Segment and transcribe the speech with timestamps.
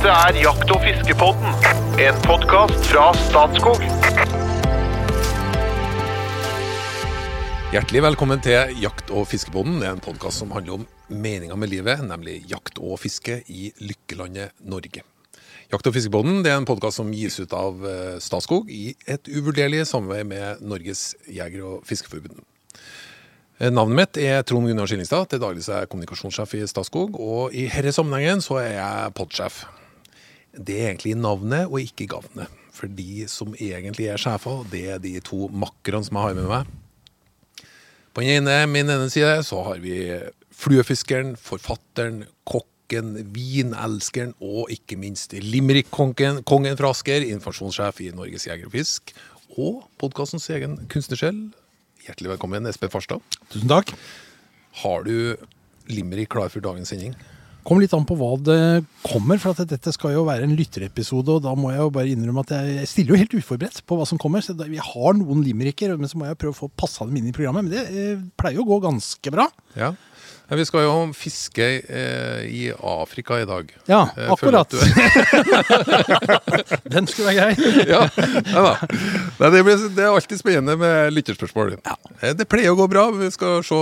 [0.00, 1.50] Dette er Jakt- og fiskepodden,
[2.00, 3.82] en podkast fra Statskog.
[7.74, 9.82] Hjertelig velkommen til Jakt- og fiskepodden.
[9.84, 15.02] En podkast som handler om meninga med livet, nemlig jakt og fiske i lykkelandet Norge.
[15.68, 19.84] Jakt- og fiskepodden er en podkast som gis ut av eh, Statskog i et uvurderlig
[19.84, 22.40] samarbeid med Norges jeger- og fiskeforbund.
[23.60, 25.28] Eh, Navnet mitt er Trond Gunnar Skillingstad.
[25.28, 29.60] Til daglig er jeg kommunikasjonssjef i Statskog, og i denne sammenhengen så er jeg podsjef.
[30.56, 32.50] Det er egentlig navnet og ikke gavnet.
[32.74, 36.48] For de som egentlig er sjefer, det er de to makkerne som jeg har med
[36.50, 36.76] meg.
[38.10, 39.94] På den ene, min ene side så har vi
[40.60, 48.66] fluefiskeren, forfatteren, kokken, vinelskeren og ikke minst limerickkongen kongen fra Asker, informasjonssjef i Norges Jeger
[48.66, 49.14] og Fisk,
[49.54, 51.38] og podkastens egen kunstnersjel.
[52.06, 53.22] Hjertelig velkommen, Espen Farstad.
[53.52, 53.94] Tusen takk.
[54.82, 55.36] Har du
[55.90, 57.14] limerick klar for dagens sending?
[57.66, 58.60] Kom litt an på hva det
[59.04, 61.36] kommer, for dette skal jo være en lytterepisode.
[61.36, 64.06] Og da må jeg jo bare innrømme at jeg stiller jo helt uforberedt på hva
[64.08, 64.44] som kommer.
[64.44, 67.28] Så vi har noen limericker, men så må jeg prøve å få passa dem inn
[67.30, 67.66] i programmet.
[67.66, 69.48] Men det eh, pleier jo å gå ganske bra.
[69.76, 69.92] Ja.
[70.50, 73.68] Ja, Vi skal jo fiske eh, i Afrika i dag.
[73.86, 74.66] Ja, eh, akkurat.
[76.90, 77.54] Den skulle være grei.
[77.94, 78.00] ja,
[78.50, 78.72] ja da.
[79.40, 81.68] Nei, det, blir, det er alltid spennende med lytterspørsmål.
[81.86, 81.94] Ja.
[82.36, 83.04] Det pleier å gå bra.
[83.14, 83.78] Vi skal se,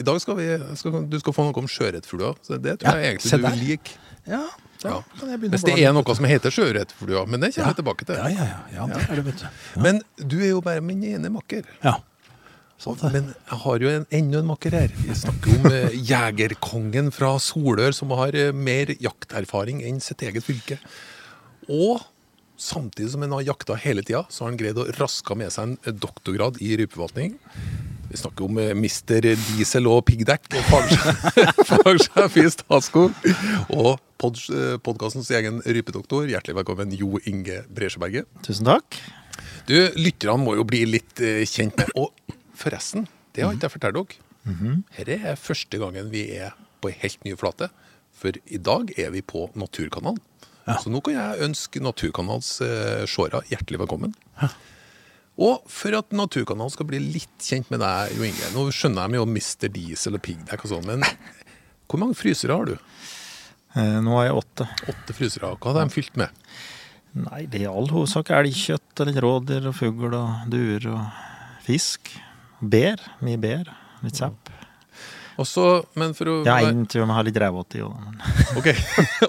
[0.00, 0.46] I dag skal vi
[0.80, 2.30] skal, du skal få noe om sjøørretflua.
[2.46, 3.90] Så det tror jeg egentlig du vil like.
[4.28, 4.44] Ja,
[4.78, 5.00] Ja.
[5.18, 7.76] Hvis det er noe som heter sjøørretflua, men det kommer Ja.
[7.80, 8.14] tilbake til.
[8.14, 9.46] Ja, ja, ja, ja, det er det, vet du.
[9.82, 11.62] Men du er jo bare min ene makker.
[11.84, 11.96] ja.
[12.78, 13.02] Sant.
[13.10, 14.92] Men jeg har jo en, enda en makker her.
[15.02, 20.46] Vi snakker om eh, jegerkongen fra Solør, som har eh, mer jakterfaring enn sitt eget
[20.46, 20.78] fylke.
[21.66, 21.98] Og
[22.58, 25.72] samtidig som han har jakta hele tida, så har han greid å raske med seg
[25.72, 27.34] en eh, doktorgrad i rypeforvaltning.
[28.08, 29.26] Vi snakker om eh, Mr.
[29.26, 31.32] Diesel og piggdekk, fagsjef
[31.74, 33.26] fagsjef i Statskog.
[33.74, 34.38] Og pod,
[34.86, 38.30] podkastens egen rypedoktor, hjertelig velkommen, Jo Inge Bresjeberget.
[38.46, 39.02] Tusen takk.
[39.68, 42.14] Du, lytterne må jo bli litt eh, kjent med Og
[42.58, 44.24] forresten, det har ikke jeg fortalt dere.
[44.96, 47.68] Dette er første gangen vi er på ei helt ny flate.
[48.18, 50.18] For i dag er vi på Naturkanalen.
[50.82, 54.12] Så nå kan jeg ønske Naturkanals eh, seere hjertelig velkommen.
[55.38, 59.22] Og for at Naturkanalen skal bli litt kjent med deg, Jo Inge Nå skjønner jeg
[59.22, 59.68] jo Mr.
[59.72, 61.06] Diesel og piggdekk og sånn, men
[61.88, 62.74] hvor mange frysere har du?
[63.78, 64.68] Eh, nå har jeg åtte.
[64.92, 65.54] Åtte frysere.
[65.56, 66.44] Hva har de fylt med?
[67.16, 71.22] Nei, det er i all hovedsak elgkjøtt, eller rådyr og fugl og duer og
[71.64, 72.12] fisk.
[72.60, 73.02] Bær.
[73.24, 73.68] Mye bær.
[74.04, 74.50] Litt sepp.
[75.38, 75.64] Også,
[75.94, 77.82] men for å Ja, en tror vi har litt revått i.
[77.86, 77.94] Og,
[78.58, 78.72] Ok.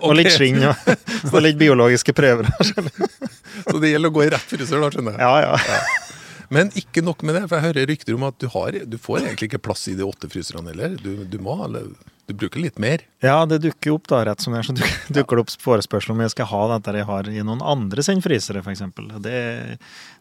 [0.01, 0.63] og litt skinn.
[0.66, 0.94] Og,
[1.29, 2.50] og litt biologiske prøver.
[2.66, 5.22] Så det gjelder å gå i rett fryser, da, skjønner jeg.
[5.22, 5.81] Ja, ja.
[6.54, 9.22] Men ikke nok med det, for jeg hører rykter om at du, har, du får
[9.22, 10.96] egentlig ikke plass i de åtte fryserne heller.
[10.98, 11.92] Du, du må eller,
[12.30, 13.04] du bruker litt mer.
[13.26, 14.76] Ja, det dukker opp da, rett som det er, så
[15.14, 18.22] dukker det opp forespørsel om jeg skal ha dette jeg har i noen andre sin
[18.26, 18.84] frysere, f.eks.
[19.26, 19.40] Det,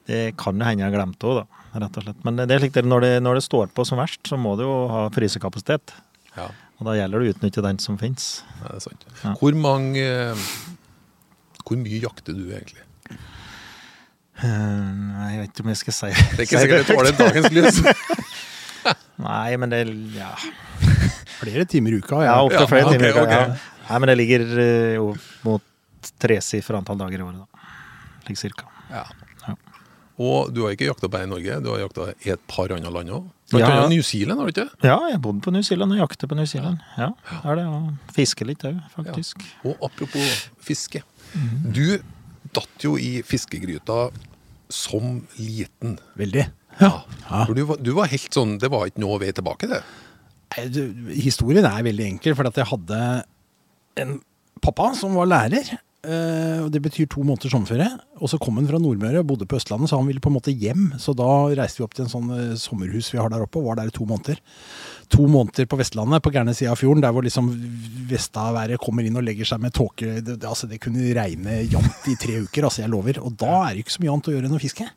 [0.09, 2.21] det kan jo hende jeg har glemt òg, da, rett og slett.
[2.28, 4.55] Men det er slik det, når, det, når det står på som verst, så må
[4.60, 5.97] du jo ha frysekapasitet.
[6.37, 8.28] Ja, Og da gjelder det å utnytte den som fins.
[8.60, 9.09] det er sant.
[9.25, 9.33] Ja.
[9.41, 10.05] Hvor mange
[11.65, 12.84] Hvor mye jakter du egentlig?
[14.43, 17.16] Nei, jeg vet ikke om jeg skal si Det Det er ikke sikkert det tåler
[17.19, 17.81] dagens lys.
[19.28, 19.81] Nei, men det
[20.15, 20.31] ja.
[21.41, 22.21] Flere timer i uka.
[22.26, 23.09] ja, opptil Ja, flere ok, timer.
[23.09, 23.48] i uka, Okay.
[23.48, 23.75] Ja.
[23.88, 25.06] Nei, men det ligger eh, jo
[25.47, 27.71] mot tresifra antall dager i året, da.
[28.28, 28.66] Like cirka.
[28.93, 29.06] Ja.
[29.47, 29.54] Ja.
[30.21, 32.93] Og du har ikke jakta bare i Norge, du har jakta i et par andre
[32.94, 33.27] land òg.
[33.56, 33.87] Ja.
[33.88, 34.69] New Zealand, har du ikke?
[34.84, 36.82] Ja, jeg bodde på New Zealand og jakter på New Zealand.
[37.00, 37.10] Ja,
[37.41, 37.65] er det.
[37.72, 39.41] Og fisker litt òg, faktisk.
[39.65, 41.00] Og apropos fiske.
[41.32, 41.72] Mhm.
[41.72, 41.84] Du
[42.54, 44.10] datt jo i fiskegryta
[44.72, 45.96] som liten.
[46.18, 46.44] Veldig.
[46.78, 46.92] Ja.
[47.28, 47.42] Ja.
[47.54, 49.80] Du, var, du var helt sånn Det var ikke noe vei tilbake, det.
[50.54, 50.82] Nei, du,
[51.16, 53.00] Historien er veldig enkel, for at jeg hadde
[53.98, 54.18] en
[54.64, 55.74] pappa som var lærer.
[56.06, 57.88] Eh, og Det betyr to måneder sommerferie.
[58.19, 60.36] Og så kom han fra Nordmøre og bodde på Østlandet, så han ville på en
[60.36, 60.92] måte hjem.
[60.98, 61.28] Så da
[61.59, 63.91] reiste vi opp til en sånn eh, sommerhus vi har der oppe, og var der
[63.92, 64.41] i to måneder.
[65.14, 67.50] To måneder på Vestlandet, på gærne sida av fjorden, der hvor liksom
[68.10, 70.18] vestaværet kommer inn og legger seg med tåke.
[70.24, 73.22] Det, altså, det kunne regne jevnt i tre uker, altså jeg lover.
[73.24, 74.91] Og da er det ikke så mye annet å gjøre enn å fiske.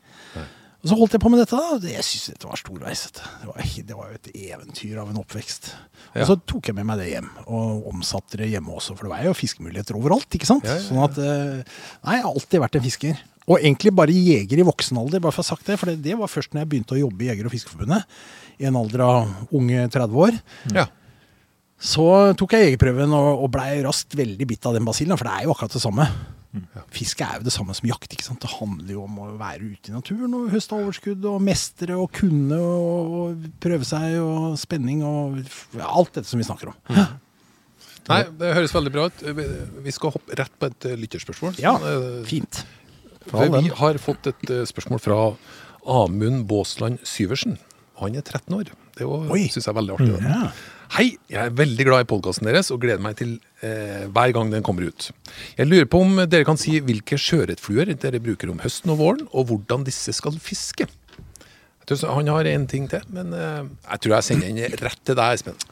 [0.81, 1.75] Og så holdt jeg på med dette, da.
[1.77, 3.03] og Jeg syntes dette var storveis.
[3.13, 5.67] Det var, det var jo et eventyr av en oppvekst.
[6.15, 6.23] Ja.
[6.23, 8.95] Og så tok jeg med meg det hjem, og omsatte det hjemme også.
[8.97, 10.65] For det var jo fiskemuligheter overalt, ikke sant.
[10.65, 10.85] Ja, ja.
[10.87, 13.21] Sånn at eh, Nei, jeg har alltid vært en fisker.
[13.45, 15.77] Og egentlig bare jeger i voksen alder, bare for å ha sagt det.
[15.77, 18.19] For det, det var først når jeg begynte å jobbe i Jeger- og Fiskerforbundet,
[18.61, 20.41] i en alder av unge 30 år.
[20.73, 20.89] Ja.
[21.81, 22.05] Så
[22.37, 25.45] tok jeg jegerprøven og, og blei raskt veldig bitt av den basillen, for det er
[25.47, 26.09] jo akkurat det samme.
[26.91, 28.11] Fiske er jo det samme som jakt.
[28.11, 28.41] ikke sant?
[28.43, 32.11] Det handler jo om å være ute i naturen og høste overskudd og mestre og
[32.11, 35.39] kunne og, og prøve seg og spenning og
[35.79, 36.75] alt dette som vi snakker om.
[38.09, 39.21] Nei, det høres veldig bra ut.
[39.85, 41.55] Vi- skal hoppe rett på et eh, lytterspørsmål.
[41.61, 42.65] Ja, Eh, fint.
[43.29, 45.17] For vi har fått et eh, spørsmål fra
[45.87, 47.57] Amund Båsland Syversen.
[48.01, 48.71] Han er 13 år.
[48.97, 49.05] Det
[49.53, 50.11] syns jeg er veldig artig.
[50.17, 50.27] da.
[50.27, 50.51] Ja.
[50.91, 54.49] Hei, jeg er veldig glad i podkasten deres og gleder meg til eh, hver gang
[54.51, 55.05] den kommer ut.
[55.55, 59.21] Jeg lurer på om dere kan si hvilke sjøørretfluer dere bruker om høsten og våren,
[59.31, 60.89] og hvordan disse skal fiske.
[61.87, 65.37] Han har en ting til, men eh, jeg tror jeg sender den rett til deg,
[65.37, 65.63] Espen.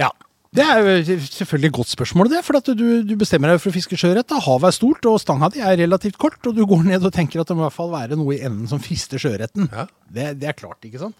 [0.00, 0.10] Ja.
[0.50, 2.40] Det er jo selvfølgelig et godt spørsmål, det.
[2.42, 4.34] For at du, du bestemmer deg for å fiske sjøørret.
[4.48, 6.40] Havet er stort, og stanga di er relativt kort.
[6.50, 8.42] Og du går ned og tenker at det må i hvert fall være noe i
[8.42, 9.70] enden som frister sjøørreten.
[9.70, 9.86] Ja.
[10.10, 11.14] Det, det er klart, ikke sant?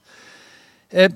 [0.91, 1.07] Eh,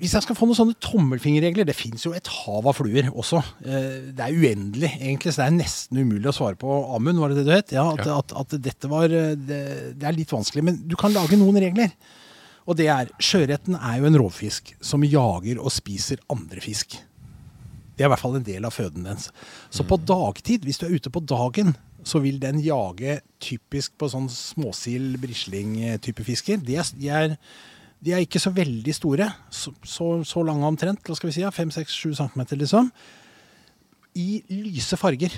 [0.00, 3.40] hvis jeg skal få noen sånne tommelfingerregler Det fins jo et hav av fluer også.
[3.64, 6.76] Eh, det er uendelig, egentlig, så det er nesten umulig å svare på.
[6.96, 7.74] Amund, var det det du het?
[7.76, 8.06] Ja, at.
[8.10, 9.62] At, at dette var eh, det,
[10.00, 10.66] det er litt vanskelig.
[10.66, 11.94] Men du kan lage noen regler.
[12.64, 16.96] Og det er Sjøørreten er jo en rovfisk som jager og spiser andre fisk.
[17.94, 19.28] Det er i hvert fall en del av føden dens.
[19.70, 21.74] Så på dagtid, hvis du er ute på dagen,
[22.04, 26.60] så vil den jage typisk på sånn småsild, brisling-type fisker.
[26.60, 27.36] De er, de, er,
[28.04, 29.30] de er ikke så veldig store.
[29.50, 32.90] Så, så, så lange omtrent, hva skal vi si, 5-6-7 cm liksom.
[34.20, 35.32] I lyse farger,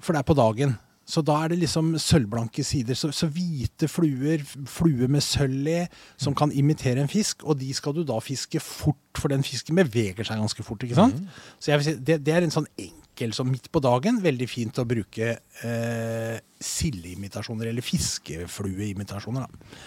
[0.00, 0.76] for det er på dagen.
[1.06, 2.96] Så da er det liksom sølvblanke sider.
[2.98, 5.82] Så, så hvite fluer, fluer med sølv i,
[6.18, 7.44] som kan imitere en fisk.
[7.46, 10.82] Og de skal du da fiske fort, for den fisken beveger seg ganske fort.
[10.82, 11.20] ikke sant?
[11.60, 14.48] Så jeg vil si, det, det er en sånn enkel, så midt på dagen, veldig
[14.50, 16.34] fint å bruke eh,
[16.74, 19.46] sildeimitasjoner, eller fiskeflueimitasjoner.
[19.46, 19.78] da.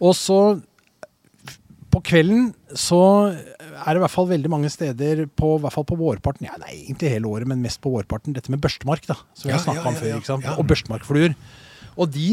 [0.00, 0.40] Og så
[1.90, 3.00] på kvelden så
[3.30, 6.58] er det i hvert fall veldig mange steder, på, i hvert fall på vårparten, ja,
[6.62, 9.64] nei, egentlig hele året, men mest på vårparten, dette med børstemark, da, som vi har
[9.64, 10.46] snakka om før, ikke sant?
[10.54, 11.34] og børstemarkfluer.
[11.96, 12.28] Og de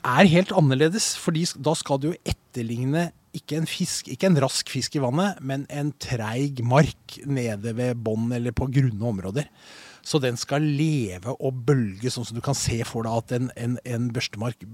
[0.00, 4.70] er helt annerledes, for da skal du jo etterligne ikke en fisk, ikke en rask
[4.72, 9.46] fisk i vannet, men en treig mark nede ved bånn eller på grunne områder.
[10.06, 13.50] Så den skal leve og bølge, sånn som du kan se for deg at en,
[13.56, 14.64] en, en børstemark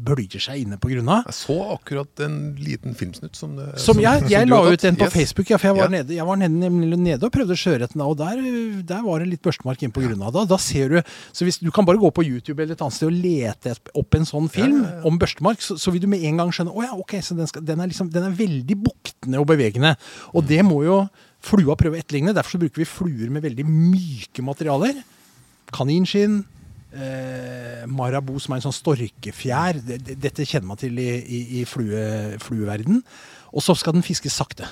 [0.00, 1.18] bølger seg inne på grunna.
[1.28, 4.96] Jeg så akkurat en liten filmsnutt som det Som jeg, jeg du la ut en
[4.96, 5.08] på.
[5.08, 5.12] Yes.
[5.12, 5.92] Facebook, ja, for jeg var, Ja.
[5.98, 8.40] nede, jeg var nede, nede og prøvde sjøørreten, og der,
[8.86, 10.30] der var det litt børstemark inne på grunna.
[10.32, 11.00] Da, da ser du,
[11.36, 14.14] så hvis Du kan bare gå på YouTube eller et annet sted og lete opp
[14.16, 16.94] en sånn film om børstemark, så, så vil du med en gang skjønne å ja,
[16.96, 19.96] ok, så den, skal, den, er liksom, den er veldig buktende og bevegende.
[20.32, 21.02] Og det må jo
[21.40, 22.34] flua prøve å etterligne.
[22.36, 25.02] Derfor så bruker vi fluer med veldig myke materialer.
[25.72, 26.42] Kaninskinn.
[26.90, 29.78] Eh, marabou, som er en sånn storkefjær.
[29.86, 33.02] Det- det- Dette kjenner man til i, i, i flue, flueverden.
[33.54, 34.66] Og så skal den fiskes sakte.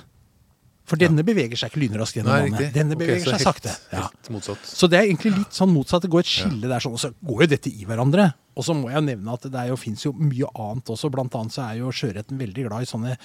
[0.85, 2.73] For denne beveger seg ikke lynraskt gjennom Nei, vannet.
[2.73, 3.79] Denne beveger seg helt- sakte.
[3.93, 4.09] Ja.
[4.29, 4.65] Helt.
[4.65, 6.01] Så det er egentlig litt sånn motsatt.
[6.03, 8.33] Det går et skille der, sånn, og så går jo dette i hverandre.
[8.57, 11.11] Og så må jeg nevne at det fins jo mye annet også.
[11.13, 13.17] Blant annet så er jo sjøørreten veldig glad i sånne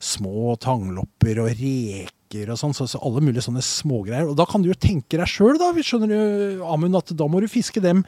[0.00, 2.74] små tanglopper og reker og sånn.
[2.76, 4.28] Så, så alle mulige sånne smågreier.
[4.30, 7.26] Og da kan du jo tenke deg sjøl, da, vi skjønner du, Amund, at da
[7.30, 8.04] må du fiske dem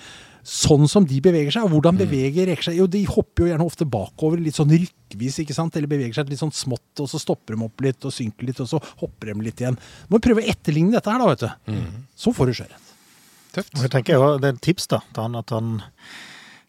[0.47, 1.67] sånn som de beveger seg.
[1.67, 2.79] Og hvordan beveger reker seg?
[2.79, 5.77] Jo, de hopper jo gjerne ofte bakover, litt sånn rykkvis, ikke sant?
[5.79, 8.63] Eller beveger seg litt sånn smått, og så stopper de opp litt og synker litt,
[8.63, 9.79] og så hopper de litt igjen.
[10.07, 11.79] Du må prøve å etterligne dette her, da, vet du.
[12.19, 12.91] Så får du sjøørret.
[13.53, 13.75] Tøft.
[13.77, 15.75] Og jeg tenker jo, Det er et tips da, til han at han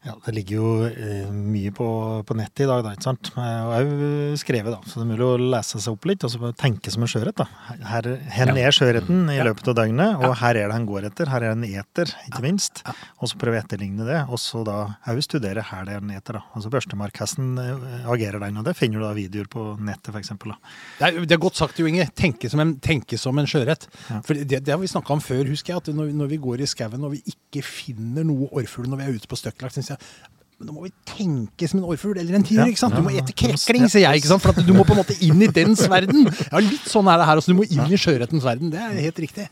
[0.04, 1.86] ja, Det ligger jo eh, mye på,
[2.28, 3.30] på nettet i dag, da, ikke sant?
[3.40, 4.10] Eh, Og jo
[4.40, 7.06] skrevet, da, så det er mulig å lese seg opp litt og så tenke som
[7.06, 7.38] en sjøørret.
[7.40, 7.46] da.
[7.88, 8.48] Her, ja.
[8.66, 11.32] er sjøørreten i løpet av døgnet, og her er det han går etter.
[11.32, 12.84] Her er det en eter, ikke minst.
[13.20, 14.78] Og så prøve å etterligne det, og så da
[15.14, 16.40] òg studere her det er en eter.
[16.40, 16.44] da.
[16.58, 20.34] Altså Børstemarkhesten eh, agerer den, og det finner du da videoer på nettet, f.eks.
[20.36, 22.10] Det er, det er godt sagt, Jo Inge.
[22.18, 23.88] Tenke som en, tenke som en sjøørret.
[24.10, 24.20] Ja.
[24.28, 25.84] For det, det har vi snakka om før, husker jeg.
[25.84, 29.08] At når, når vi går i skauen og vi ikke finner noe orrfugl når vi
[29.08, 29.93] er ute på støkkjakt,
[30.64, 32.62] men da må vi tenke som en orrfugl eller en tiur.
[32.64, 32.90] Ja.
[32.94, 34.22] Du må ete krekling, sier jeg.
[34.22, 34.44] ikke sant?
[34.46, 36.30] For at du må på en måte inn i dens verden.
[36.30, 37.42] Ja, Litt sånn er det her.
[37.42, 37.52] også.
[37.52, 38.72] Du må inn i sjøørretens verden.
[38.72, 39.50] Det er helt riktig.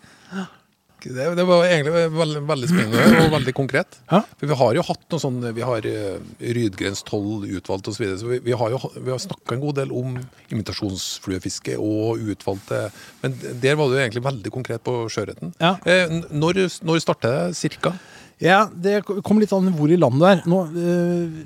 [1.01, 3.97] Det, det var egentlig veldig, veldig spennende og veldig konkret.
[4.11, 4.19] Ja.
[4.37, 6.19] For vi har jo hatt noe sånn Vi har uh,
[6.57, 7.97] Rydgrens 12 utvalgt osv.
[7.97, 10.19] Så, videre, så vi, vi har jo vi har snakka en god del om
[10.53, 12.83] imitasjonsfluefiske og utvalgte
[13.23, 15.55] Men der var det jo egentlig veldig konkret på sjøørreten.
[15.57, 15.73] Ja.
[15.89, 17.95] Eh, når, når starter det cirka?
[18.41, 20.39] Ja, det kommer litt an hvor i landet du er.
[20.49, 21.41] Nå, øh,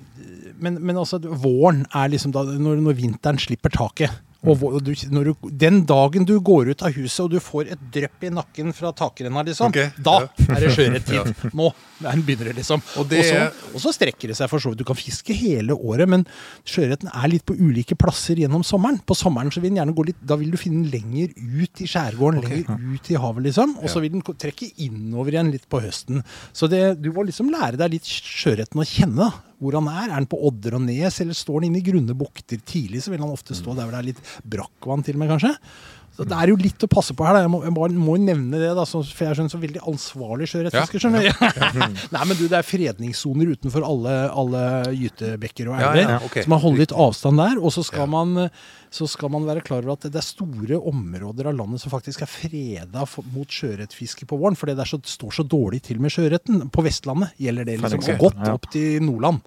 [0.63, 4.21] men, men altså, våren er liksom da når, når vinteren slipper taket.
[4.45, 8.25] Og du, du, den dagen du går ut av huset og du får et drypp
[8.27, 9.91] i nakken fra takrenna, liksom, okay.
[9.97, 11.31] da er det sjøørrettid.
[11.59, 11.71] Nå
[12.25, 12.83] begynner det, liksom.
[12.99, 13.39] Og det- så,
[13.73, 14.81] og så strekker det seg for så vidt.
[14.83, 16.25] Du kan fiske hele året, men
[16.67, 18.99] sjøørreten er litt på ulike plasser gjennom sommeren.
[19.05, 21.81] På sommeren så vil den gjerne gå litt Da vil du finne den lenger ut
[21.81, 23.77] i skjærgården, lenger ut i havet, liksom.
[23.81, 26.23] Og så vil den trekke innover igjen litt på høsten.
[26.55, 29.29] Så det, du må liksom lære deg litt sjøørreten å kjenne.
[29.29, 29.54] da.
[29.61, 30.07] Hvor han er.
[30.09, 32.59] Er han på odder og nes, eller står han inne i grunne bukter?
[32.59, 35.31] Tidlig så vil han ofte stå der hvor det er litt brakkvann, til og med,
[35.35, 35.53] kanskje.
[36.15, 37.35] Så Det er jo litt å passe på her.
[37.35, 37.41] Da.
[37.45, 40.47] Jeg må, jeg bare må nevne det, da, for jeg er sånn så veldig ansvarlig
[40.51, 41.03] sjøørretfisker.
[41.03, 41.33] skjønner du.
[42.15, 44.63] Nei, men du, Det er fredningssoner utenfor alle, alle
[44.95, 46.15] gytebekker og Ja, elver.
[46.15, 46.45] ja, okay.
[46.45, 47.59] Så man holder litt avstand der.
[47.59, 48.47] Og så skal, man,
[48.95, 52.23] så skal man være klar over at det er store områder av landet som faktisk
[52.23, 54.55] er freda for, mot sjøørretfiske på våren.
[54.59, 56.69] Fordi det så, står så dårlig til med sjøørreten.
[56.71, 58.53] På Vestlandet gjelder det liksom, og godt ja.
[58.55, 59.43] opp til Nordland.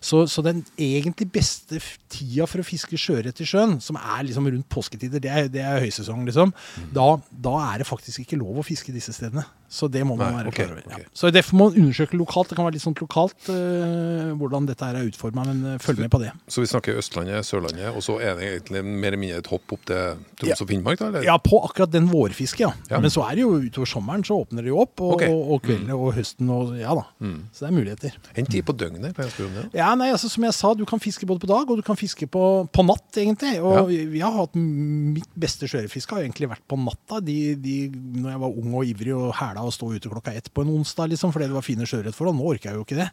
[0.00, 4.46] Så, så den egentlig beste tida for å fiske sjøørret i sjøen, som er liksom
[4.48, 6.54] rundt påsketider, det er, det er høysesong, liksom.
[6.94, 9.46] Da, da er det faktisk ikke lov å fiske disse stedene.
[9.68, 10.82] Så det må man Nei, være klar over.
[10.86, 10.98] ok.
[11.02, 11.08] Ja.
[11.12, 12.50] Så derfor må man undersøke lokalt.
[12.50, 15.98] Det kan være litt sånn lokalt uh, hvordan dette her er utforma, men øh, følg
[16.04, 16.30] med på det.
[16.52, 19.74] Så vi snakker Østlandet, Sørlandet, og så er det egentlig mer eller mindre et hopp
[19.74, 21.00] opp til Troms og Finnmark?
[21.00, 21.26] da, eller?
[21.26, 22.70] Ja, på akkurat den vårfisket, ja.
[22.90, 23.00] Ja.
[23.02, 25.00] Men så er det jo utover sommeren, så åpner det jo opp.
[25.00, 25.32] Og, okay.
[25.32, 27.04] og, og kveldene og høsten og ja da.
[27.52, 28.16] Så det er muligheter.
[28.38, 29.66] En tid på døgnet, kan jeg spørre om det?
[29.78, 31.98] Ja, nei, altså Som jeg sa, du kan fiske både på dag og du kan
[31.98, 33.56] fiske på, på natt, egentlig.
[33.62, 33.84] Og Ja.
[33.90, 37.20] vi, vi har hatt mitt beste sjøørretfiske har egentlig vært på natta.
[37.24, 37.76] De, de,
[38.22, 40.74] når jeg var ung og ivrig og hæla å stå ute klokka ett på en
[40.74, 42.36] onsdag, liksom, fordi det var fine sjøørretforhold.
[42.36, 43.08] Nå orker jeg jo ikke det.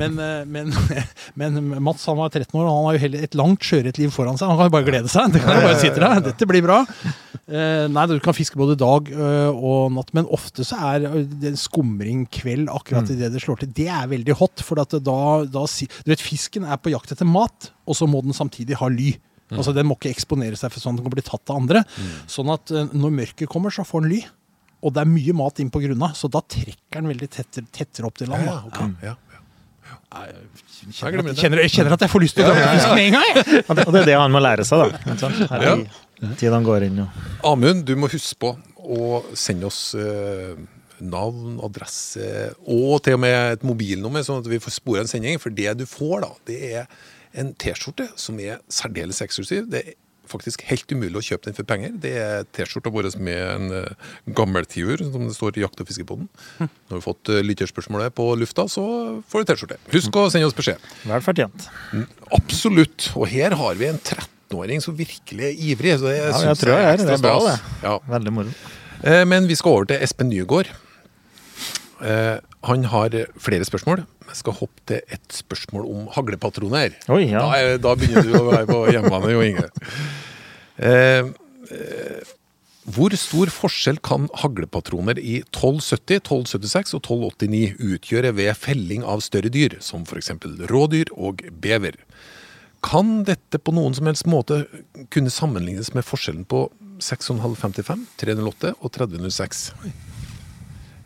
[0.00, 0.72] Men, eh, men,
[1.40, 4.40] men Mats han var 13 år, og han har jo heller et langt sjøørretliv foran
[4.40, 4.50] seg.
[4.50, 5.30] Han kan jo bare glede seg.
[5.34, 6.24] Det kan jo bare sitte der.
[6.30, 6.82] Dette blir bra.
[7.46, 11.52] Eh, nei, du kan fiske både dag øh, og natt, men ofte så er det
[11.62, 13.70] skumring kveld akkurat idet det slår til.
[13.76, 17.28] Det er veldig hot, for at da, da Du vet, fisken er på jakt etter
[17.28, 19.12] mat, og så må den samtidig ha ly.
[19.54, 21.84] Altså Den må ikke eksponere seg for sånn at den kan bli tatt av andre.
[22.26, 24.24] Sånn at når mørket kommer, så får den ly.
[24.84, 28.08] Og det er mye mat inn på grunna, så da trekker den veldig tettere, tettere
[28.10, 28.44] opp til land.
[28.46, 28.68] Ja, da.
[28.68, 29.06] ok.
[29.06, 29.22] ja, ja.
[30.16, 32.68] Jeg kjenner, at, jeg, kjenner, jeg kjenner at jeg får lyst til å dra på
[32.76, 33.40] fisk med en gang!
[33.68, 35.16] Og det, er det han må lære seg, da.
[35.50, 36.30] Her er Ja.
[36.38, 37.02] tiden han går inn.
[37.04, 37.18] Og.
[37.50, 38.52] Amund, du må huske på
[38.86, 40.54] å sende oss eh,
[41.04, 42.30] navn, adresse
[42.62, 45.40] og til og med et mobilnummer, sånn at vi får spore en sending.
[45.42, 46.88] For det du får, da, det er
[47.36, 49.66] en T-skjorte som er særdeles eksklusiv.
[49.72, 49.94] Det er
[50.30, 51.94] faktisk helt umulig å kjøpe den for penger.
[52.02, 53.68] Det er T-skjorta vår med en
[54.34, 56.28] gammel gammeltiur, som det står i Jakt- og fiskebonden'.
[56.58, 59.78] Når vi har fått uh, lytterspørsmålet på lufta, så får du T-skjorte.
[59.92, 60.78] Husk å sende oss beskjed.
[61.04, 61.68] Vel fortjent.
[62.32, 63.10] Absolutt.
[63.16, 65.98] Og her har vi en 13-åring som virkelig er ivrig.
[65.98, 66.96] Så det Ja, jeg tror jeg er.
[67.04, 67.58] Det er bra, det.
[67.82, 67.98] Ja.
[68.16, 68.56] Veldig moro.
[69.02, 70.72] Eh, Men vi skal over til Espen Nygaard.
[72.02, 74.02] Eh, Han har flere spørsmål.
[74.26, 76.96] Jeg skal hoppe til et spørsmål om haglepatroner.
[77.08, 77.40] Oi, ja.
[77.40, 79.68] Da, da begynner du å være på hjemmebane, Jo Inge.
[80.76, 81.30] Eh,
[81.70, 82.34] eh,
[82.86, 89.50] hvor stor forskjell kan haglepatroner i 1270, 1276 og 1289 utgjøre ved felling av større
[89.50, 90.34] dyr, som f.eks.
[90.70, 91.98] rådyr og bever?
[92.86, 94.66] Kan dette på noen som helst måte
[95.10, 96.68] kunne sammenlignes med forskjellen på
[97.02, 99.64] 6,555, 308 og 3006?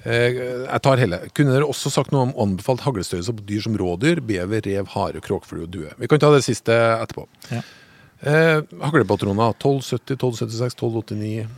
[0.05, 1.19] Eh, Jeg tar hele.
[1.37, 5.21] Kunne dere også sagt noe om anbefalt haglstørrelse på dyr som rådyr, bever, rev, hare,
[5.21, 5.91] kråkeflue og due?
[6.01, 7.27] Vi kan ta det siste etterpå.
[7.53, 7.61] Ja.
[8.21, 11.49] Eh, haglepatroner 1270, 1276, 1289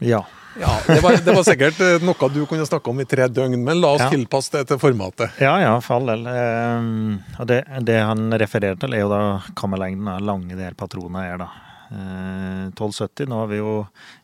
[0.00, 0.24] Ja.
[0.60, 3.56] Ja, det var, det var sikkert eh, noe du kunne snakke om i tre døgn,
[3.66, 4.10] men la oss Ja.
[4.12, 5.32] tilpasse det til formatet.
[5.42, 6.22] Ja, ja, for all del.
[6.30, 9.22] Eh, og det, det han refererer til, er jo da
[9.58, 11.48] kammerlengden av lange der patronene er, da.
[11.94, 13.74] Eh, 1270, nå har vi jo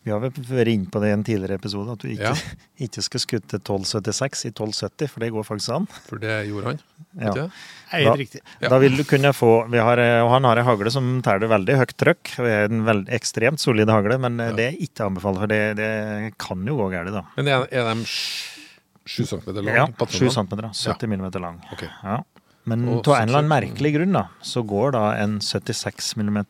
[0.02, 2.56] Vi har vel vært inne på det i en tidligere episode, at du ikke, Ja.
[2.86, 5.86] ikke skal skutte 1276 i 1270, for det går faktisk an.
[6.08, 6.80] For det gjorde han.
[7.14, 7.30] Ja.
[7.30, 8.16] Ikke det?
[8.20, 8.40] Riktig.
[8.62, 8.70] Ja.
[8.72, 11.50] Da vil du kunne få vi har, eh, Og han har ei hagle som tæler
[11.50, 12.34] veldig høyt trøkk.
[12.40, 14.50] er en veldig ekstremt solid hagle, men ja.
[14.56, 17.24] det er ikke anbefalt, for det, det kan jo gå galt, da.
[17.36, 18.04] Men er, er de
[19.06, 19.74] 7 cm lang?
[19.74, 21.62] Ja, 7 cm, 70 mm lang.
[21.72, 21.88] Okay.
[22.02, 22.22] Ja.
[22.68, 26.40] Men av en eller annen merkelig grunn da, så går da en 76 mm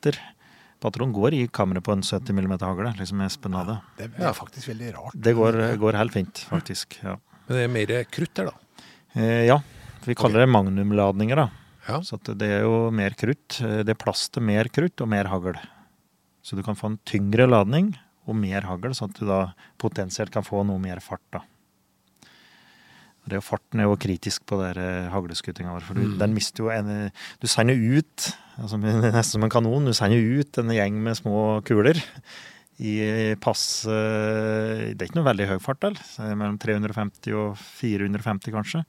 [0.81, 3.79] patron går i kammeret på en 70 mm hagle, liksom Espen hadde.
[3.99, 5.15] Det er faktisk veldig rart.
[5.17, 6.99] Det går, går helt fint, faktisk.
[7.05, 7.17] Ja.
[7.47, 8.85] Men det er mer krutt her, da.
[9.15, 9.59] Eh, ja.
[10.07, 11.49] Vi kaller det magnumladninger, da.
[11.89, 12.01] Ja.
[12.07, 13.61] Så at det er jo mer krutt.
[13.61, 15.57] Eh, Det er plass til mer krutt og mer hagl.
[16.43, 17.93] Så du kan få en tyngre ladning
[18.27, 19.41] og mer hagl, sånn at du da
[19.81, 21.25] potensielt kan få noe mer fart.
[21.33, 21.41] da.
[23.27, 25.85] Det er jo Farten er jo kritisk på eh, vår.
[25.87, 27.11] For du, den mister jo en
[27.43, 29.87] Du sender ut altså, nesten som en kanon.
[29.87, 32.01] Du sender ut en gjeng med små kuler
[32.81, 35.99] i pass Det er ikke noe veldig høy fart, vel?
[36.33, 38.81] Mellom 350 og 450, kanskje.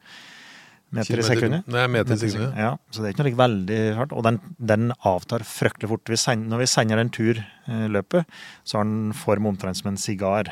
[0.95, 1.67] Meter i sekundet.
[1.71, 2.55] Nei, meter i sekundet.
[2.59, 4.15] Ja, så det er ikke noe veldig hardt.
[4.15, 6.07] Og den, den avtar fryktelig fort.
[6.11, 8.27] Vi sender, når vi sender en tur eh, løpet,
[8.67, 10.51] så har den form omtrent som en sigar.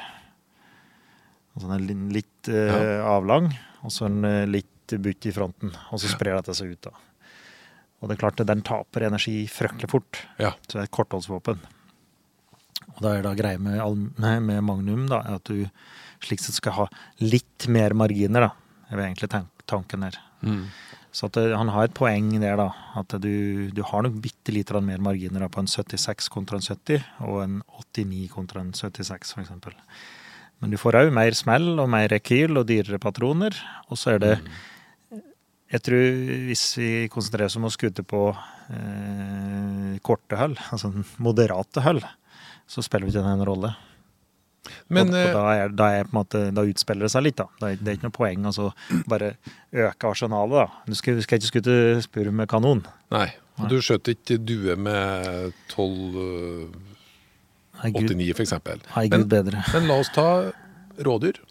[1.56, 3.50] Altså den er li- litt eh, avlang,
[3.84, 5.74] og så en eh, litt butt i fronten.
[5.94, 6.94] Og så sprer dette seg ut, da.
[8.00, 10.22] Og det er klart at den taper energi fryktelig fort.
[10.40, 10.54] Ja.
[10.66, 11.60] Så det er et kortholdsvåpen.
[12.96, 13.80] Og da er det greia med,
[14.18, 15.68] med Magnum da, at du
[16.24, 16.86] slik sett skal ha
[17.24, 18.80] litt mer marginer, da.
[18.90, 19.30] Det er egentlig
[19.70, 20.18] tanken her.
[20.42, 20.64] Mm.
[21.12, 22.70] Så at det, han har et poeng der, da.
[23.00, 26.66] At du, du har nok bitte lite mer marginer da, på en 76 kontra en
[26.66, 29.54] 70, og en 89 kontra en 76 f.eks.
[30.60, 33.56] Men du får òg mer smell og mer rekyl og dyrere patroner.
[33.88, 34.50] Og så er det mm.
[35.70, 36.16] Jeg tror
[36.48, 40.90] hvis vi konsentrerer oss om å skute på eh, korte hull, altså
[41.22, 42.02] moderate hull,
[42.66, 43.76] så spiller vi ikke den rolle.
[44.90, 47.46] Men, og, og eh, da, er, da, er måte, da, utspiller det seg litt, da.
[47.62, 48.72] Det er, det er ikke noe poeng å altså,
[49.14, 49.30] bare
[49.86, 50.90] øke arsenalet, da.
[50.90, 52.82] Du skal, du skal ikke skute spurv med kanon.
[53.14, 53.28] Nei.
[53.60, 56.18] Og du skjøt ikke due med tolv
[57.84, 58.54] 89 f.eks.
[59.12, 60.30] Men, men la oss ta
[61.00, 61.42] rådyr.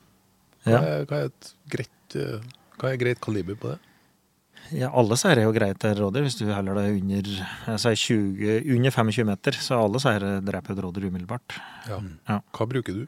[0.68, 2.40] Hva, er, hva er et greit, eh,
[2.80, 3.78] hva er greit kaliber på det?
[4.76, 7.28] Ja, alle seier er jo greit til rådyr, hvis du heller det under,
[7.80, 9.60] sier 20, under 25 meter.
[9.64, 11.56] Så alle seier eh, dreper et rådyr umiddelbart.
[11.88, 12.00] Ja.
[12.04, 12.16] Mm.
[12.28, 12.40] ja.
[12.58, 13.06] Hva bruker du?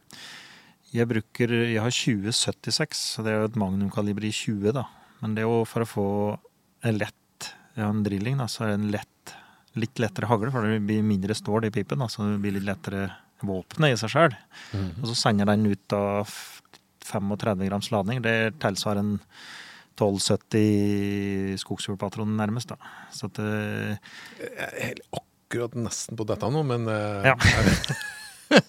[0.91, 4.89] Jeg bruker, jeg har 2076, så det er jo et magnumkaliber i 20, da.
[5.21, 6.07] Men det er jo for å få
[6.89, 9.35] en lett, ja, en drilling, da, så er det en lett
[9.79, 12.67] litt lettere hagle, for det blir mindre stål i pipen, Altså så det blir litt
[12.67, 13.11] lettere
[13.47, 14.35] våpenet i seg sjøl.
[15.01, 16.29] Og så sender den ut av
[17.07, 18.21] 35 grams ladning.
[18.23, 19.15] Det tilsvarer en
[20.01, 22.77] 1270 skogshullpatron nærmest, da.
[23.15, 23.99] Så at det,
[24.41, 27.37] Jeg er akkurat nesten på dette nå, men eh, Ja.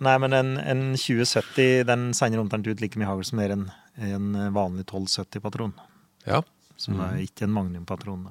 [0.00, 3.66] Nei, men en, en 2070 den sender omtrent ut like mye hagl som er en,
[4.00, 5.74] en vanlig 1270-patron.
[6.26, 6.42] ja.
[6.80, 8.22] Som er ikke en magnumpatron.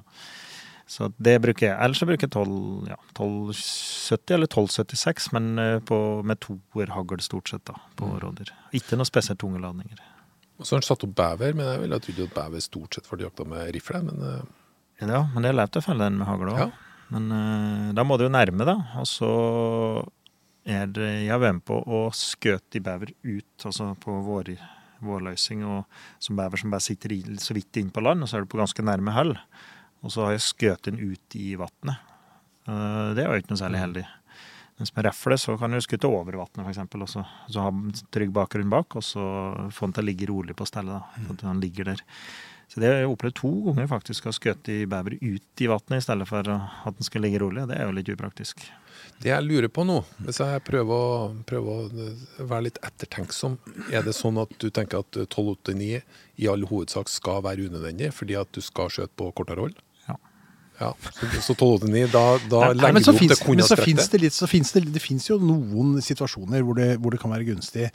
[0.90, 1.76] Så det bruker jeg.
[1.78, 2.54] Ellers så bruker jeg 12,
[2.90, 8.50] ja, 1270 eller 1276, men eh, på, med toerhagl stort sett da, på rådyr.
[8.74, 10.00] Ikke noe spesielt tunge ladninger.
[10.58, 13.06] Og så har han satt opp bever, men jeg ville trodd at bever stort sett
[13.08, 14.02] var jakta med rifle.
[14.10, 14.42] Men eh,
[15.06, 16.58] Ja, men det er lett å felle den med hagl òg.
[16.66, 16.70] Ja.
[17.14, 18.76] Men uh, da må du jo nærme, da.
[19.00, 19.30] Og så
[20.68, 24.52] er det Jeg vært med på å skøte i bever ut, altså på vår,
[25.06, 28.38] vårløsing, og som bever som bare sitter i, så vidt inn på land, og så
[28.38, 29.38] er du på ganske nærme hull.
[30.00, 32.00] Og så har jeg skutt den ut i vannet.
[32.66, 34.06] Eh, det er jo ikke noe særlig heldig.
[34.80, 36.80] Mens med refle så kan du skutte over vannet, f.eks.
[36.96, 39.24] Og så, så ha en trygg bakgrunn bak, og så
[39.68, 40.96] få den til å ligge rolig på stellet.
[40.96, 42.06] da, at den ligger der.
[42.70, 45.96] Så det har jeg opplevd to ganger faktisk, å skutt i bever ut i vannet
[45.96, 47.64] i stedet for at den skal ligge rolig.
[47.66, 48.62] Det er jo litt upraktisk.
[49.20, 53.58] det jeg lurer på nå, hvis jeg prøver å, prøver å være litt ettertenksom,
[53.90, 55.98] er det sånn at du tenker at 1289
[56.40, 59.82] i all hovedsak skal være unødvendig fordi at du skal skjøte på kortere hold?
[60.80, 60.94] Ja.
[61.12, 64.08] Så, så 1289, da, da Nei, legger du opp finnes, til kun men så finnes
[64.08, 64.16] det.
[64.16, 67.32] det litt, så finnes det, det finnes jo noen situasjoner hvor det, hvor det kan
[67.34, 67.90] være gunstig.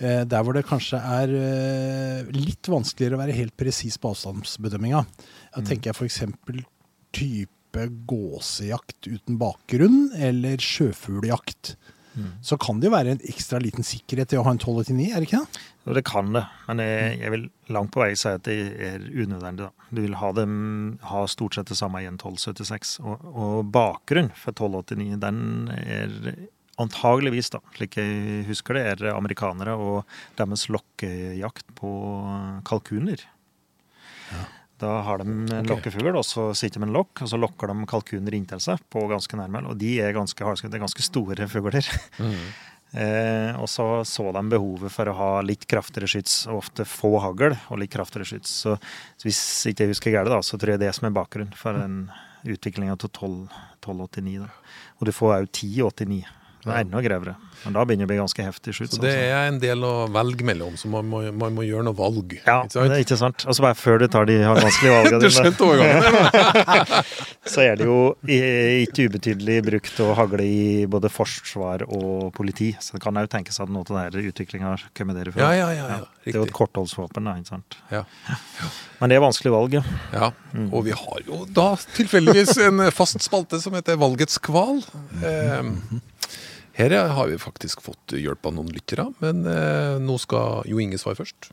[0.00, 5.02] Eh, der hvor det kanskje er eh, litt vanskeligere å være helt presis på avstandsbedømminga.
[5.52, 6.22] Da tenker jeg f.eks.
[7.12, 11.76] type gåsejakt uten bakgrunn, eller sjøfugljakt.
[12.44, 15.22] Så kan det jo være en ekstra liten sikkerhet i å ha en 1289, er
[15.22, 15.62] det ikke det?
[15.82, 18.56] Jo, det kan det, men jeg, jeg vil langt på vei si at det
[18.90, 19.66] er unødvendig.
[19.66, 19.88] da.
[19.90, 20.54] Du vil ha dem
[21.08, 22.98] ha stort sett det samme i en 1276.
[23.02, 25.42] Og, og bakgrunnen for 1289, den
[25.76, 26.16] er
[26.80, 30.02] antageligvis, da, slik jeg husker det, er amerikanere og
[30.38, 31.92] deres lokkejakt på
[32.68, 33.24] kalkuner.
[34.82, 35.68] Da har de en okay.
[35.70, 38.82] lokkefugl, og så sitter de med en lokk, og så lokker de kalkuner inntil seg
[38.90, 39.62] på ganske nærme.
[39.70, 41.88] Og de er ganske, hardskutte, det er ganske store fugler.
[42.92, 47.14] Eh, og så så de behovet for å ha litt kraftigere skyts, og ofte få
[47.24, 48.52] hagl og litt kraftigere skyts.
[48.66, 48.74] Så
[49.24, 49.40] hvis
[49.70, 52.02] ikke jeg husker galt, så tror jeg det er som er bakgrunn for den
[52.44, 54.44] utviklinga til 1289.
[54.44, 54.50] Da.
[55.00, 56.20] Og du får òg 1089.
[56.62, 57.34] Det er enda grevere.
[57.62, 58.96] Men da begynner det å bli ganske heftig skyts.
[58.96, 59.34] Så det altså.
[59.34, 62.36] er en del å velge mellom, så man må, man må gjøre noe valg.
[62.42, 63.44] Ja, ikke det er ikke sant.
[63.46, 66.78] Og så bare før du tar de vanskelige valgene Du skjønte overgangen?
[67.54, 72.72] så er det jo ikke ubetydelig brukt å hagle i både forsvar og politi.
[72.82, 75.42] Så det kan òg tenkes at noe av denne utviklinga dere før.
[75.42, 77.78] Ja, ja, ja, ja, Det er jo et kortholdsvåpen, da, ikke sant.
[77.90, 78.04] Ja.
[79.00, 79.82] Men det er vanskelig valg, ja.
[80.14, 80.30] Ja,
[80.68, 84.82] og vi har jo da tilfeldigvis en fast spalte som heter Valgets kval.
[85.22, 85.70] Eh,
[86.90, 90.98] her har vi faktisk fått hjelp av noen lyttere, men eh, nå skal Jo Inge
[91.00, 91.50] svare først.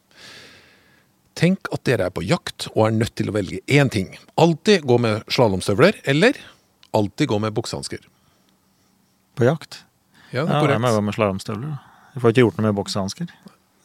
[1.39, 4.09] Tenk at dere er på jakt og er nødt til å velge én ting.
[4.39, 6.35] Alltid gå med slalåmstøvler, eller
[6.97, 8.01] alltid gå med buksehansker.
[9.39, 9.83] På jakt.
[10.33, 11.77] Ja, det er Ja, er jeg må gå med slalåmstøvler.
[12.13, 13.29] Jeg får ikke gjort noe med boksehansker.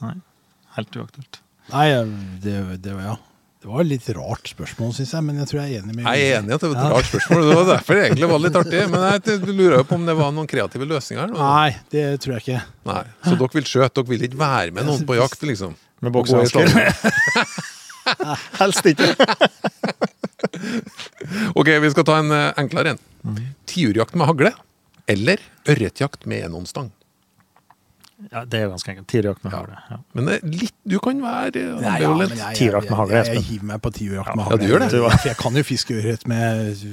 [0.03, 0.15] Nei.
[0.75, 1.39] Helt uaktuelt.
[1.71, 1.87] Nei,
[2.43, 3.15] det, det, var- ja.
[3.65, 6.05] Det var et litt rart spørsmål, syns jeg, men jeg tror jeg er enig med
[6.05, 6.89] Jeg er enig i at det var et Ja.
[6.93, 7.45] rart spørsmål.
[7.49, 8.83] Det var derfor det egentlig var litt artig.
[8.93, 11.39] Men jeg lurer jo på om det var noen kreative løsninger Eller?
[11.41, 12.61] Nei, det tror jeg ikke.
[12.91, 13.03] Nei.
[13.25, 13.95] Så dere vil skjøte?
[14.03, 15.73] Dere vil ikke være med noen på jakt, liksom?
[16.05, 16.69] Med boksehansker?
[18.61, 19.09] Helst ikke.
[21.57, 23.01] Ok, vi skal ta en eh, enklere en.
[23.71, 24.53] Tiurjakt med hagle
[25.11, 26.91] eller ørretjakt med enhåndsstang?
[28.31, 29.09] Ja, det er ganske enkelt.
[29.11, 29.77] Tiurjakt med hagle.
[29.91, 29.97] Ja.
[30.15, 33.17] Men det er litt, du kan være Nei, ja, men jeg, jeg, Tiurjakt med hagle,
[33.19, 34.61] jeg, jeg, hiver meg på tiurjakt med Ja, hagle.
[34.61, 34.91] du gjør det.
[34.95, 36.85] For jeg kan jo fiske ørret med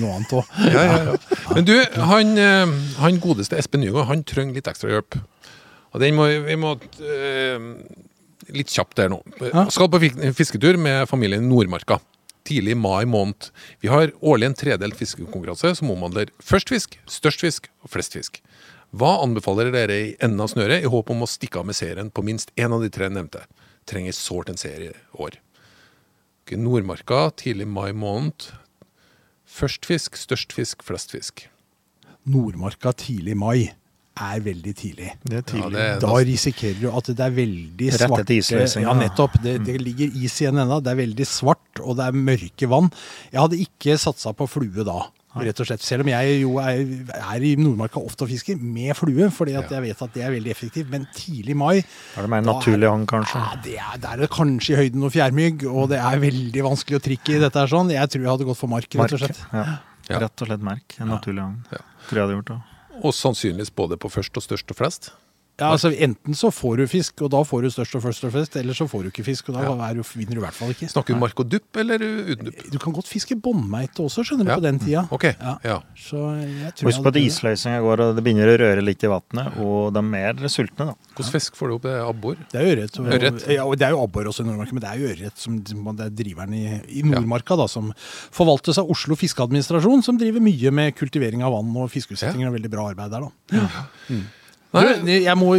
[0.00, 0.54] noe annet òg.
[0.64, 1.16] Ja, ja, ja.
[1.52, 1.74] Men du,
[2.10, 5.20] han, eh, han godeste Espen Nygaard, han trenger litt ekstra hjelp.
[5.90, 7.68] Og den må vi må eh,
[8.50, 9.20] Litt kjapt der nå.
[9.44, 9.68] Ja.
[9.70, 10.00] Skal på
[10.34, 12.00] fisketur med familien Nordmarka.
[12.48, 13.50] Tidlig mai måned.
[13.84, 18.40] Vi har årlig en tredelt fiskekonkurranse som omhandler først fisk, størst fisk og flest fisk.
[18.96, 22.10] Hva anbefaler dere i enden av snøret i håp om å stikke av med serien
[22.10, 23.44] på minst én av de tre nevnte?
[23.86, 25.36] Trenger sårt en serie i år.
[26.42, 28.50] Ok, Nordmarka, tidlig mai måned.
[29.50, 31.44] Først fisk, størst fisk, flest fisk.
[32.30, 33.70] Nordmarka tidlig mai
[34.20, 35.12] er veldig tidlig.
[35.24, 35.72] Det er Ja, tidlig.
[35.72, 39.08] det- Da risikerer du at det er veldig Rett svart etter isløsing, Ja, ja.
[39.08, 39.40] nettopp.
[39.42, 40.82] Det, det ligger is igjen ennå.
[40.82, 42.90] Det er veldig svart, og det er mørke vann.
[43.32, 45.06] Jeg hadde ikke satsa på flue da,
[45.38, 45.82] rett og slett.
[45.86, 46.80] Selv om jeg jo er,
[47.14, 50.34] er i Nordmarka ofte og fisker med flue, fordi at jeg vet at det er
[50.34, 50.90] veldig effektivt.
[50.90, 53.38] Men tidlig mai Er det mer naturlig hang, kanskje?
[53.38, 56.64] ja, det er, Der er det kanskje i høyden noe fjærmygg, og det er veldig
[56.66, 57.92] vanskelig å trikke i dette her sånn.
[57.94, 59.40] Jeg tror jeg hadde gått for mark, rett og slett.
[59.52, 59.66] Ja.
[60.10, 60.18] Ja.
[60.24, 60.96] Rett og slett merk.
[60.98, 61.58] En naturlig hang.
[61.70, 61.84] Ja.
[62.08, 62.60] Tror jeg hadde gjort det.
[63.06, 65.12] Og sannsynligvis både på først og størst og flest.
[65.60, 68.32] Ja, altså Enten så får du fisk, og da får du størst og først og
[68.32, 70.56] flest, eller så får du ikke fisk, og da er du, vinner du i hvert
[70.56, 70.88] fall ikke.
[70.88, 72.62] Snakker du mark og dupp eller uten dupp?
[72.72, 74.56] Du kan godt fiske båndmeite også, skjønner du, Ja.
[74.56, 75.02] på den tida.
[75.12, 75.58] Ok, Ja.
[75.64, 75.78] ja.
[75.96, 79.12] Så jeg tror Husk på at isløsninga går, og det begynner å røre litt i
[79.12, 80.94] vannet, og de er mer sultne, da.
[81.14, 81.82] Hvordan fisk får du opp?
[81.82, 82.36] Det er abbor?
[82.50, 82.98] Det er ørret.
[82.98, 83.46] og- Ørret.
[83.52, 85.60] Ja, og det er jo abbor også i Nordmarka, men det er jo ørret som
[85.60, 87.92] det er driveren i, i Nordmarka, da, som
[88.32, 92.48] forvaltes av Oslo fiskeadministrasjon, som driver mye med kultivering av vann og fiskeutsettinger.
[92.48, 93.30] og Veldig bra arbeid der, da.
[94.10, 94.22] Nei,
[94.70, 95.54] Du, jeg må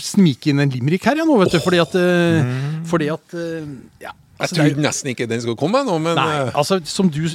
[0.00, 2.54] snike inn en limerick her, jeg nå, vet du, fordi at, eh,
[2.88, 3.66] fordi at eh,
[4.00, 7.10] ja, jeg altså, trodde nesten ikke den skulle komme nå, men Nei, eh, altså som
[7.12, 7.26] du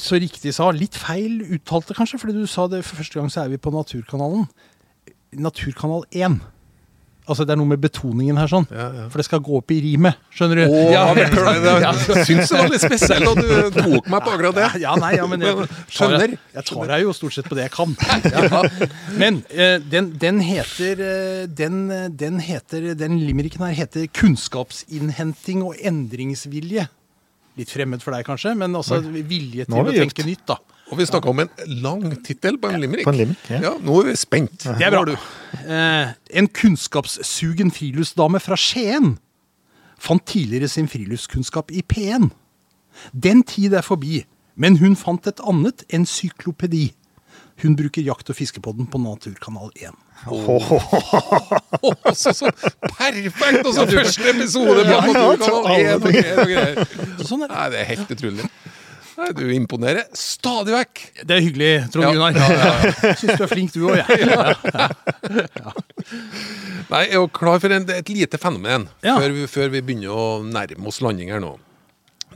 [0.00, 3.44] så riktig sa, litt feil uttalte kanskje, fordi du sa det for første gang så
[3.44, 4.46] er vi på Naturkanalen.
[5.40, 6.40] Naturkanal 1.
[7.28, 8.64] Altså det er noe med betoningen her sånn.
[8.72, 9.04] Ja, ja.
[9.12, 10.62] For det skal gå opp i rimet, skjønner du.
[10.72, 11.02] Oh, ja.
[11.14, 14.68] Jeg syns det var litt spesielt at du tok meg på akkurat det.
[14.82, 16.34] Ja, nei, ja, men jeg, skjønner.
[16.56, 17.94] jeg tar deg jo stort sett på det jeg kan.
[19.20, 25.62] Men eh, den, den heter eh, den, eh, den heter Den limericken her heter 'Kunnskapsinnhenting
[25.66, 26.88] og endringsvilje'.
[27.58, 30.58] Litt fremmed for deg, kanskje, men altså vilje til å tenke nytt, da.
[30.90, 31.50] Og vi snakka om en
[31.84, 33.06] lang tittel på en limerick.
[33.06, 33.60] På en limerick, ja.
[33.68, 33.72] ja.
[33.78, 34.66] Nå er vi spent.
[34.66, 35.16] Det er bra.
[35.62, 39.14] Eh, en kunnskapssugen friluftsdame fra Skien
[40.00, 42.30] fant tidligere sin friluftskunnskap i P1.
[43.12, 44.24] Den tid er forbi,
[44.56, 46.90] men hun fant et annet encyklopedi.
[47.60, 49.92] Hun bruker Jakt- og fiskepodden på Naturkanal 1.
[50.32, 50.58] Å,
[52.16, 52.48] så, så
[52.96, 53.66] perfekt!
[53.66, 57.20] Og så første episode på Naturkanal 1 og greier og greier.
[57.20, 57.56] Sånn er det.
[57.56, 58.48] Nei, det er helt utrolig.
[59.18, 61.00] Nei, du imponerer stadig vekk.
[61.26, 62.10] Det er hyggelig, Trond Ja.
[62.14, 62.32] Gunnar.
[62.38, 62.44] Ja,
[63.18, 64.08] Syns du er flink, du òg, jeg.
[66.90, 69.14] Nei, jeg er jo klar for en, et lite fenomen Ja.
[69.20, 71.52] før, vi, før vi begynner å nærme oss landing her nå.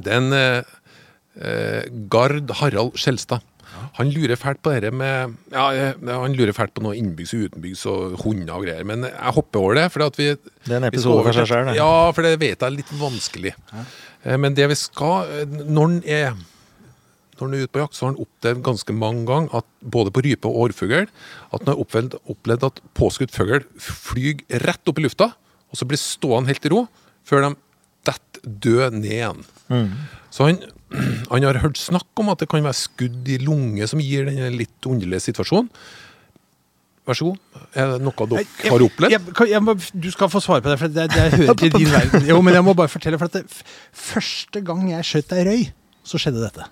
[0.04, 0.62] Er eh,
[1.40, 3.40] eh, Gard Harald Skjelstad.
[3.98, 7.40] Han lurer fælt på dette med Ja, eh, han lurer fælt på noe innbyggs og
[7.48, 9.86] utenbyggs og hunder og greier, men jeg hopper over det.
[9.94, 11.66] For at vi, Det er en episode over for seg sjøl.
[11.78, 13.52] Ja, for det vet jeg er litt vanskelig.
[13.72, 13.82] Ja.
[14.40, 16.28] Men det vi skal eh, Når han er
[17.34, 20.12] når han er ute på jakt, så har han opplevd ganske mange ganger at både
[20.14, 24.98] på rype og årfugl at han har opplevd, opplevd at påskutt fugl flyr rett opp
[24.98, 25.32] i lufta,
[25.70, 26.84] og så blir stående helt i ro
[27.26, 27.52] før de
[28.04, 29.44] detter død ned igjen.
[30.30, 30.58] Så han,
[31.32, 34.58] han har hørt snakk om at det kan være skudd i lunge som gir den
[34.60, 35.70] litt underlige situasjonen.
[37.04, 37.40] Vær så god.
[37.76, 39.12] Er det noe dere Jeg- har opplevd?
[39.12, 41.70] jeg- jeg, jeg må- du skal få svare på det, for det, det hører til
[41.74, 42.24] din verden.
[42.30, 43.44] Jo, men jeg må bare fortelle, for at det,
[43.92, 45.66] første gang jeg skjøt ei røy,
[46.04, 46.64] så skjedde dette.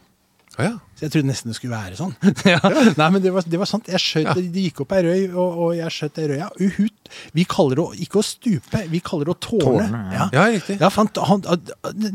[0.58, 0.72] Ja.
[0.98, 2.12] Så jeg trodde nesten det skulle være sånn.
[2.52, 2.58] ja.
[2.98, 3.88] Nei, men det var, det var sant.
[3.88, 6.38] Jeg skjøt, Det gikk opp ei røy, og, og jeg skjøt ei røy.
[6.42, 6.50] Ja.
[6.60, 7.12] Uhut.
[7.38, 9.88] Vi kaller det ikke å stupe, vi kaller det å tårne.
[9.88, 10.02] Tårne,
[10.36, 10.46] ja.
[10.52, 10.78] Riktig.
[10.82, 11.44] Ja, fant, han,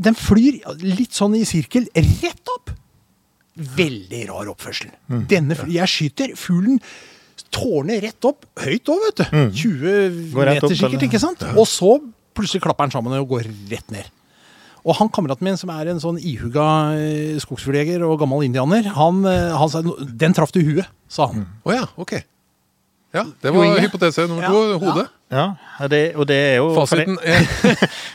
[0.08, 2.74] den flyr litt sånn i sirkel, rett opp.
[3.58, 4.92] Veldig rar oppførsel.
[5.10, 5.22] Mm.
[5.32, 6.78] Denne, jeg skyter, fuglen
[7.54, 9.26] tårner rett opp, høyt òg, vet du.
[9.64, 10.22] 20 Mm.
[10.34, 11.08] Går rett meter opp, sikkert, eller?
[11.08, 11.44] ikke sant?
[11.58, 11.92] Og så
[12.38, 14.10] plutselig klapper den sammen og går rett ned.
[14.88, 19.20] Og han kameraten min, som er en sånn ihuga eh, skogsfugljeger og gammel indianer, han,
[19.28, 21.44] eh, han sa den traff du i huet, sa han.
[21.68, 22.16] Å ja, ok.
[23.16, 24.80] Ja, det var hypotese nummer Ja, to.
[24.84, 25.08] Hodet.
[25.32, 25.46] Ja,
[25.92, 27.44] det, og det er jo det- Fasiten er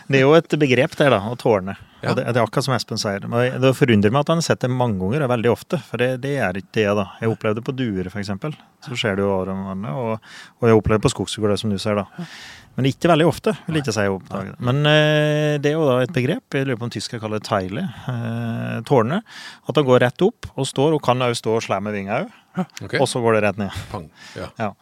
[0.09, 1.75] Det er jo et begrep der, da, å tårne.
[2.03, 2.11] Ja.
[2.13, 3.25] Og det, det er akkurat som Espen sier.
[3.29, 5.81] Men Det forundrer meg at han har sett det mange ganger, og veldig ofte.
[5.89, 7.07] For det, det er ikke det, da.
[7.21, 8.33] Jeg opplevde det på duer, f.eks.
[8.89, 9.93] Så skjer det jo over om over.
[9.93, 12.27] Og, og jeg opplevde det på skogsfugler, som du ser, da.
[12.79, 14.65] Men ikke veldig ofte, vil jeg ikke si oppdager det.
[14.65, 17.49] Men eh, det er jo da et begrep, jeg lurer på om tyskere kaller det
[17.49, 19.21] teile, eh, tårne.
[19.69, 22.23] At det går rett opp og står, og kan òg stå og slå med vinga
[22.23, 22.35] òg.
[22.81, 23.01] Okay.
[23.01, 23.77] Og så går det rett ned.
[23.93, 24.09] Pang.
[24.39, 24.49] Ja.
[24.61, 24.73] Ja.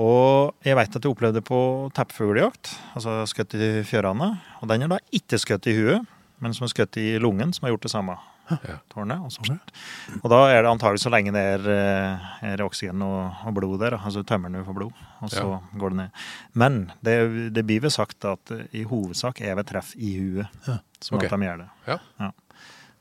[0.00, 1.58] Og jeg vet at jeg opplevde det på
[1.94, 4.32] teppfuglejakt, altså skutt i fjørene.
[4.60, 6.08] Og den er da ikke skutt i huet,
[6.42, 8.16] men som er skutt i lungen, som har gjort det samme.
[8.50, 8.76] Ja.
[8.92, 9.60] Tårnet, og,
[10.20, 13.78] og da er det antagelig så lenge det er, eh, er oksygen og, og blod
[13.80, 15.46] der, altså tømmer den for blod, og så
[15.80, 16.22] går det ned.
[16.52, 17.16] Men det,
[17.56, 20.78] det blir vel sagt at eh, i hovedsak er det treff i huet Ja.
[21.00, 21.30] som okay.
[21.30, 21.68] at de gjør det.
[21.88, 22.30] Ja.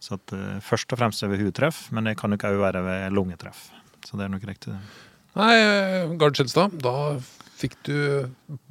[0.03, 2.81] Så at, uh, først og fremst er ved hudtreff, men det kan jo ikke være
[2.83, 3.69] ved lungetreff.
[4.03, 4.75] Så det er nok riktig.
[5.39, 5.53] Nei,
[6.19, 6.95] Gard Skjelstad, da
[7.63, 7.97] fikk du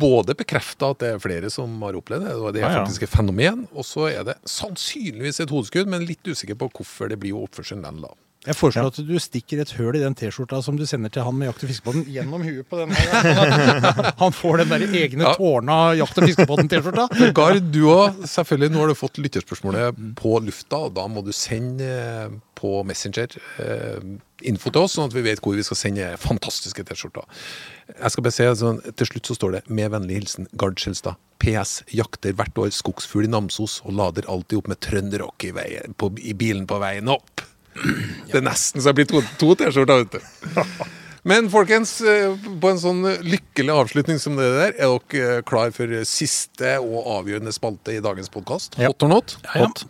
[0.00, 2.82] både bekrefta at det er flere som har opplevd det, og det er Ja, ja.
[2.84, 7.08] faktisk et fenomen, og så er det sannsynligvis et hodeskudd, men litt usikker på hvorfor
[7.12, 8.12] det blir jo oppførselen den da.
[8.42, 11.36] Jeg foreslår at du stikker et høl i den T-skjorta som du sender til han
[11.38, 14.00] med jakt- og fiskebåten, gjennom huet på den her.
[14.22, 15.34] Han får den der egne Ja.
[15.38, 17.04] tårna jakt- og fiskebåten-T-skjorta.
[17.36, 18.72] Gard, du òg, selvfølgelig.
[18.74, 23.36] Nå har du fått lytterspørsmålet på lufta, og da må du sende eh, på Messenger
[23.62, 24.02] eh,
[24.50, 27.22] info til oss, sånn at vi vet hvor vi skal sende fantastiske T-skjorter.
[27.94, 31.14] Jeg skal bare se, altså, Til slutt så står det 'Med vennlig hilsen Gard Skjelstad'.
[31.38, 31.82] PS.
[31.94, 36.10] Jakter hvert år skogsfugl i Namsos og lader alltid opp med trønderrock i, veien- på-
[36.18, 37.40] i bilen på veien opp.
[38.32, 40.60] Det er nesten så jeg blir to, to T-skjorter, vet du.
[41.28, 45.70] Men folkens, eh, på en sånn lykkelig avslutning som det der, er dere eh, klar
[45.74, 48.74] for siste og avgjørende spalte i dagens podkast?
[48.80, 48.90] Ja.
[48.90, 49.36] Hot or not?
[49.44, 49.68] Ja, ja.
[49.68, 49.84] Hot.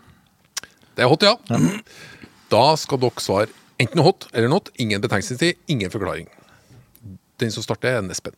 [0.92, 1.37] Det er hot, ja.
[2.53, 3.49] Da skal dere svare
[3.81, 4.68] enten hot eller not.
[4.77, 6.29] Ingen betenkningstid, ingen forklaring.
[7.40, 8.37] Den som starter, er Nespen.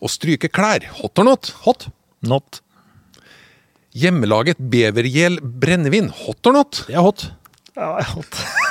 [0.00, 0.88] Å stryke klær.
[1.02, 1.52] Hot or not?
[1.66, 1.88] Hot.
[2.24, 2.62] Not.
[3.94, 6.08] Hjemmelaget bevergjel brennevin.
[6.24, 6.86] Hot or not?
[6.88, 7.28] Det er hot.
[7.76, 8.44] Ja, det er hot.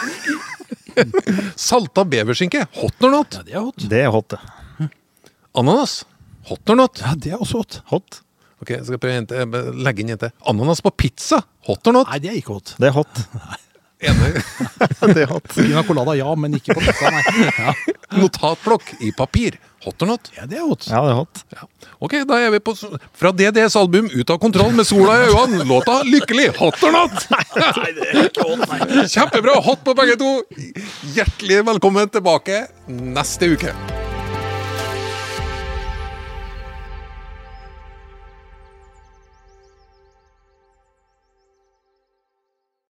[1.70, 2.66] Salta beverskinke.
[2.80, 3.40] Hot or not?
[3.40, 3.88] Ja, det er hot.
[3.90, 4.90] Det er hot, det.
[5.54, 6.04] Ananas.
[6.50, 7.02] Hot or not?
[7.04, 7.82] Ja, det er også hot.
[7.92, 8.22] Hot.
[8.64, 9.60] Ok, jeg skal prøve å til.
[9.84, 10.32] Legge inn jente.
[10.50, 11.42] Ananas på pizza.
[11.68, 12.10] Hot or not?
[12.12, 12.76] Nei, det er ikke hot.
[12.80, 13.24] Det er hot.
[14.08, 14.32] Enig.
[15.16, 15.54] det er hot.
[15.56, 17.48] Gina colada, ja, men ikke på pizza, nei.
[17.60, 17.76] Ja.
[18.20, 19.60] Notatblokk i papir.
[19.84, 20.30] Hot or not?
[20.38, 20.86] ja, det er hot.
[20.88, 21.42] Ja, det er hot.
[21.52, 21.68] Ja.
[22.04, 22.74] Ok, da er vi på
[23.20, 25.66] Fra DDs album Ut av kontroll med sola i øynene.
[25.68, 26.50] Låta Lykkelig.
[26.60, 27.28] Hot or not?
[29.14, 29.60] Kjempebra.
[29.68, 30.32] Hot på begge to.
[31.16, 34.03] Hjertelig velkommen tilbake neste uke.